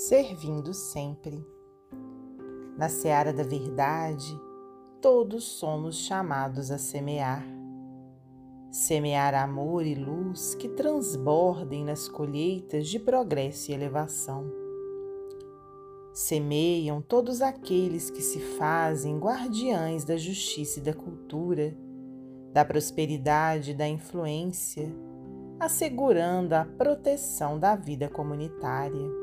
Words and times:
servindo 0.00 0.72
sempre. 0.72 1.46
Na 2.78 2.88
seara 2.88 3.34
da 3.34 3.42
verdade, 3.42 4.34
todos 4.98 5.44
somos 5.44 5.96
chamados 5.96 6.70
a 6.70 6.78
semear. 6.78 7.44
Semear 8.70 9.34
amor 9.34 9.84
e 9.84 9.94
luz 9.94 10.54
que 10.54 10.70
transbordem 10.70 11.84
nas 11.84 12.08
colheitas 12.08 12.88
de 12.88 12.98
progresso 12.98 13.70
e 13.70 13.74
elevação. 13.74 14.50
Semeiam 16.14 17.02
todos 17.02 17.42
aqueles 17.42 18.08
que 18.08 18.22
se 18.22 18.40
fazem 18.56 19.18
guardiães 19.18 20.02
da 20.02 20.16
justiça 20.16 20.78
e 20.78 20.82
da 20.82 20.94
cultura, 20.94 21.76
da 22.54 22.64
prosperidade 22.64 23.72
e 23.72 23.74
da 23.74 23.86
influência, 23.86 24.90
assegurando 25.58 26.54
a 26.54 26.64
proteção 26.64 27.58
da 27.58 27.76
vida 27.76 28.08
comunitária 28.08 29.19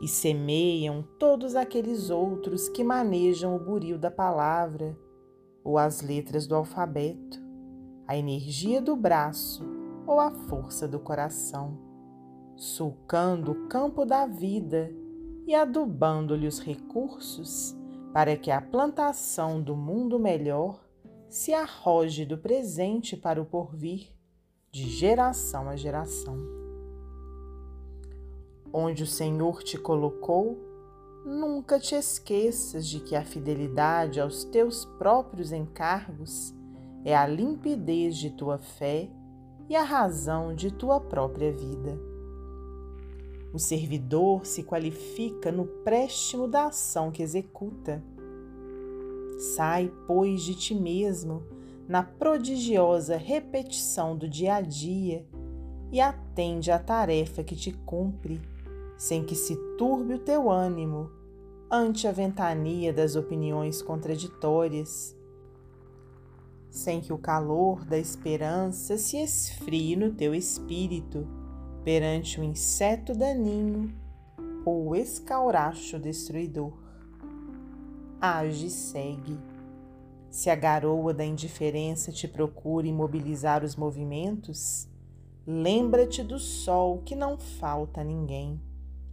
e 0.00 0.08
semeiam 0.08 1.04
todos 1.18 1.54
aqueles 1.54 2.08
outros 2.08 2.68
que 2.68 2.82
manejam 2.82 3.54
o 3.54 3.58
buril 3.58 3.98
da 3.98 4.10
palavra 4.10 4.98
ou 5.62 5.76
as 5.76 6.00
letras 6.00 6.46
do 6.46 6.54
alfabeto, 6.54 7.38
a 8.06 8.16
energia 8.16 8.80
do 8.80 8.96
braço 8.96 9.62
ou 10.06 10.18
a 10.18 10.30
força 10.30 10.88
do 10.88 10.98
coração, 10.98 11.78
sulcando 12.56 13.52
o 13.52 13.68
campo 13.68 14.06
da 14.06 14.26
vida 14.26 14.90
e 15.46 15.54
adubando-lhe 15.54 16.46
os 16.46 16.60
recursos 16.60 17.76
para 18.12 18.36
que 18.36 18.50
a 18.50 18.60
plantação 18.60 19.62
do 19.62 19.76
mundo 19.76 20.18
melhor 20.18 20.82
se 21.28 21.52
arroje 21.52 22.24
do 22.24 22.38
presente 22.38 23.16
para 23.16 23.40
o 23.40 23.46
porvir, 23.46 24.08
de 24.72 24.88
geração 24.88 25.68
a 25.68 25.76
geração 25.76 26.69
onde 28.72 29.02
o 29.02 29.06
Senhor 29.06 29.62
te 29.62 29.78
colocou, 29.78 30.58
nunca 31.24 31.78
te 31.78 31.94
esqueças 31.94 32.86
de 32.86 33.00
que 33.00 33.14
a 33.14 33.24
fidelidade 33.24 34.20
aos 34.20 34.44
teus 34.44 34.84
próprios 34.98 35.52
encargos 35.52 36.54
é 37.04 37.16
a 37.16 37.26
limpidez 37.26 38.16
de 38.16 38.30
tua 38.30 38.58
fé 38.58 39.10
e 39.68 39.76
a 39.76 39.82
razão 39.82 40.54
de 40.54 40.70
tua 40.70 41.00
própria 41.00 41.52
vida. 41.52 41.98
O 43.52 43.58
servidor 43.58 44.46
se 44.46 44.62
qualifica 44.62 45.50
no 45.50 45.66
préstimo 45.66 46.46
da 46.46 46.66
ação 46.66 47.10
que 47.10 47.22
executa. 47.22 48.02
Sai, 49.56 49.92
pois, 50.06 50.42
de 50.42 50.54
ti 50.54 50.74
mesmo 50.74 51.42
na 51.88 52.04
prodigiosa 52.04 53.16
repetição 53.16 54.16
do 54.16 54.28
dia 54.28 54.54
a 54.54 54.60
dia 54.60 55.26
e 55.90 56.00
atende 56.00 56.70
à 56.70 56.78
tarefa 56.78 57.42
que 57.42 57.56
te 57.56 57.72
cumpre 57.72 58.40
sem 59.00 59.24
que 59.24 59.34
se 59.34 59.56
turbe 59.78 60.12
o 60.12 60.18
teu 60.18 60.50
ânimo 60.50 61.10
ante 61.70 62.06
a 62.06 62.12
ventania 62.12 62.92
das 62.92 63.16
opiniões 63.16 63.80
contraditórias, 63.80 65.16
sem 66.68 67.00
que 67.00 67.10
o 67.10 67.16
calor 67.16 67.82
da 67.82 67.96
esperança 67.96 68.98
se 68.98 69.16
esfrie 69.16 69.96
no 69.96 70.12
teu 70.12 70.34
espírito 70.34 71.26
perante 71.82 72.38
o 72.38 72.44
inseto 72.44 73.14
daninho 73.14 73.90
ou 74.66 74.88
o 74.88 74.94
escauracho 74.94 75.98
destruidor. 75.98 76.74
Age 78.20 78.66
e 78.66 78.70
segue. 78.70 79.38
Se 80.28 80.50
a 80.50 80.54
garoa 80.54 81.14
da 81.14 81.24
indiferença 81.24 82.12
te 82.12 82.28
procura 82.28 82.86
imobilizar 82.86 83.64
os 83.64 83.76
movimentos, 83.76 84.86
lembra-te 85.46 86.22
do 86.22 86.38
sol 86.38 87.00
que 87.02 87.16
não 87.16 87.38
falta 87.38 88.02
a 88.02 88.04
ninguém 88.04 88.60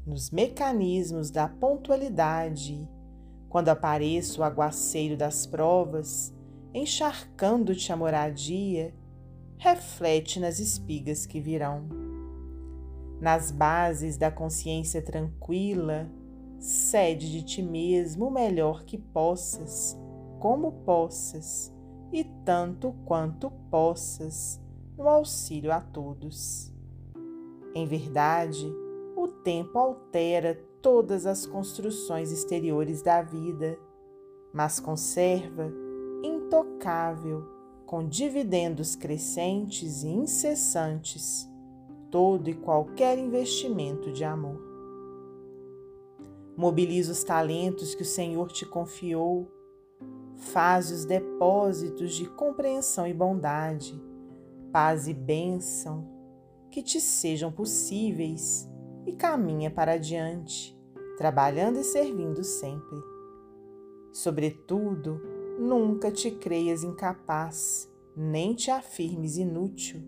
nos 0.08 0.32
mecanismos 0.32 1.30
da 1.30 1.50
pontualidade, 1.50 2.90
quando 3.50 3.68
apareça 3.68 4.40
o 4.40 4.44
aguaceiro 4.44 5.18
das 5.18 5.46
provas, 5.46 6.34
encharcando-te 6.74 7.92
a 7.92 7.98
moradia, 7.98 8.96
reflete 9.58 10.40
nas 10.40 10.60
espigas 10.60 11.26
que 11.26 11.42
virão. 11.42 11.90
Nas 13.20 13.52
bases 13.52 14.16
da 14.16 14.32
consciência 14.32 15.02
tranquila, 15.02 16.10
cede 16.58 17.30
de 17.30 17.44
ti 17.44 17.62
mesmo 17.62 18.28
o 18.28 18.32
melhor 18.32 18.86
que 18.86 18.98
possas, 18.98 20.00
como 20.40 20.72
possas, 20.72 21.74
e 22.14 22.24
tanto 22.46 22.94
quanto 23.04 23.52
possas, 23.70 24.62
no 24.98 25.10
auxílio 25.10 25.74
a 25.74 25.82
todos. 25.82 26.74
Em 27.76 27.86
verdade, 27.86 28.66
tempo 29.48 29.80
altera 29.80 30.62
todas 30.82 31.26
as 31.26 31.46
construções 31.46 32.34
exteriores 32.34 33.02
da 33.02 33.22
vida, 33.22 33.80
mas 34.52 34.78
conserva 34.78 35.72
intocável, 36.22 37.46
com 37.86 38.06
dividendos 38.06 38.94
crescentes 38.94 40.04
e 40.04 40.10
incessantes, 40.10 41.50
todo 42.12 42.50
e 42.50 42.56
qualquer 42.56 43.18
investimento 43.18 44.12
de 44.12 44.26
amor. 44.26 44.62
Mobiliza 46.58 47.14
os 47.14 47.24
talentos 47.24 47.96
que 47.96 48.02
o 48.02 48.06
Senhor 48.06 48.52
te 48.52 48.66
confiou, 48.66 49.50
faz 50.36 50.92
os 50.92 51.06
depósitos 51.06 52.14
de 52.16 52.26
compreensão 52.32 53.08
e 53.08 53.14
bondade, 53.14 53.98
paz 54.74 55.08
e 55.08 55.14
bênção 55.14 56.06
que 56.70 56.84
te 56.84 57.00
sejam 57.00 57.50
possíveis 57.50 58.70
e 59.08 59.14
caminha 59.14 59.72
para 59.72 59.94
adiante, 59.94 60.78
trabalhando 61.18 61.80
e 61.80 61.84
servindo 61.84 62.44
sempre. 62.44 63.00
Sobretudo, 64.12 65.22
nunca 65.58 66.12
te 66.12 66.30
creias 66.30 66.84
incapaz, 66.84 67.90
nem 68.16 68.54
te 68.54 68.70
afirmes 68.70 69.38
inútil. 69.38 70.02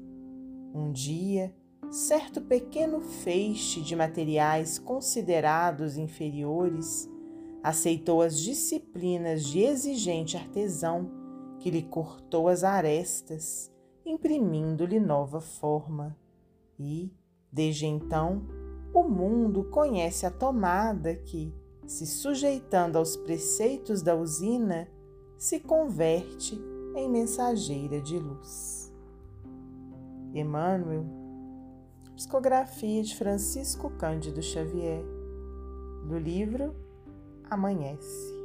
Um 0.74 0.92
dia, 0.92 1.56
certo 1.90 2.42
pequeno 2.42 3.00
feixe 3.00 3.82
de 3.82 3.96
materiais 3.96 4.78
considerados 4.78 5.98
inferiores 5.98 7.10
aceitou 7.64 8.22
as 8.22 8.40
disciplinas 8.40 9.46
de 9.46 9.60
exigente 9.60 10.38
artesão 10.38 11.12
que 11.60 11.70
lhe 11.70 11.84
cortou 11.84 12.48
as 12.48 12.64
arestas, 12.64 13.72
imprimindo-lhe 14.06 15.00
nova 15.00 15.42
forma. 15.42 16.18
E, 16.80 17.12
desde 17.52 17.86
então, 17.86 18.48
o 18.94 19.04
mundo 19.04 19.64
conhece 19.66 20.26
a 20.26 20.32
tomada 20.32 21.16
que, 21.16 21.54
se 21.86 22.06
sujeitando 22.06 22.98
aos 22.98 23.16
preceitos 23.16 24.02
da 24.02 24.16
usina, 24.16 24.88
se 25.38 25.60
converte 25.60 26.60
em 26.96 27.10
mensageira 27.10 28.02
de 28.02 28.20
luz. 28.20 28.94
Emmanuel, 30.34 31.06
psicografia 32.16 33.02
de 33.02 33.16
Francisco 33.16 33.90
Cândido 33.92 34.42
Xavier, 34.42 35.04
do 36.08 36.18
livro 36.18 36.76
Amanhece. 37.50 38.39